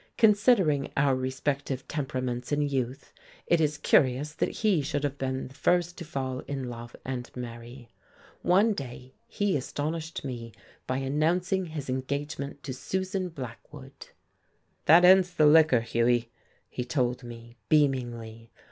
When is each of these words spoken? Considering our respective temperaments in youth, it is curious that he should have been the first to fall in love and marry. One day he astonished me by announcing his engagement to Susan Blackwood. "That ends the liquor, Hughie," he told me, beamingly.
Considering 0.17 0.91
our 0.97 1.15
respective 1.15 1.87
temperaments 1.87 2.51
in 2.51 2.63
youth, 2.63 3.13
it 3.45 3.61
is 3.61 3.77
curious 3.77 4.33
that 4.33 4.49
he 4.49 4.81
should 4.81 5.03
have 5.03 5.19
been 5.19 5.47
the 5.47 5.53
first 5.53 5.95
to 5.95 6.03
fall 6.03 6.39
in 6.47 6.67
love 6.67 6.95
and 7.05 7.29
marry. 7.35 7.87
One 8.41 8.73
day 8.73 9.13
he 9.27 9.55
astonished 9.55 10.25
me 10.25 10.53
by 10.87 10.97
announcing 10.97 11.67
his 11.67 11.87
engagement 11.87 12.63
to 12.63 12.73
Susan 12.73 13.29
Blackwood. 13.29 14.07
"That 14.85 15.05
ends 15.05 15.35
the 15.35 15.45
liquor, 15.45 15.81
Hughie," 15.81 16.31
he 16.67 16.83
told 16.83 17.23
me, 17.23 17.57
beamingly. 17.69 18.49